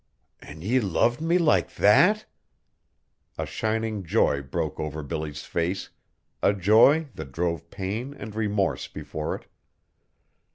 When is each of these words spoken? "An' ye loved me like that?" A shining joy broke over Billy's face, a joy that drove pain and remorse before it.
"An' 0.39 0.63
ye 0.63 0.79
loved 0.79 1.21
me 1.21 1.37
like 1.37 1.75
that?" 1.75 2.25
A 3.37 3.45
shining 3.45 4.03
joy 4.03 4.41
broke 4.41 4.79
over 4.79 5.03
Billy's 5.03 5.43
face, 5.43 5.91
a 6.41 6.55
joy 6.55 7.09
that 7.13 7.31
drove 7.31 7.69
pain 7.69 8.15
and 8.15 8.33
remorse 8.33 8.87
before 8.87 9.35
it. 9.35 9.45